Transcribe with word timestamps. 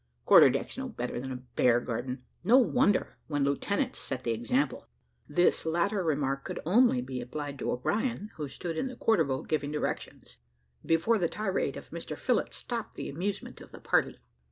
Quarter 0.25 0.49
deck's 0.49 0.79
no 0.79 0.89
better 0.89 1.19
than 1.19 1.31
a 1.31 1.35
bear 1.55 1.79
garden. 1.79 2.23
No 2.43 2.57
wonder, 2.57 3.17
when 3.27 3.43
lieutenants 3.43 3.99
set 3.99 4.23
the 4.23 4.31
example." 4.31 4.87
This 5.29 5.63
latter 5.63 6.03
remark 6.03 6.43
could 6.43 6.59
only 6.65 7.03
be 7.03 7.21
applied 7.21 7.59
to 7.59 7.71
O'Brien, 7.71 8.31
who 8.33 8.47
stood 8.47 8.79
in 8.79 8.87
the 8.87 8.95
quarter 8.95 9.23
boat 9.23 9.47
giving 9.47 9.71
directions, 9.71 10.37
before 10.83 11.19
the 11.19 11.29
tirade 11.29 11.77
of 11.77 11.91
Mr 11.91 12.17
Phillott 12.17 12.51
stopped 12.51 12.95
the 12.95 13.09
amusement 13.09 13.61
of 13.61 13.71
the 13.73 13.79
party. 13.79 14.17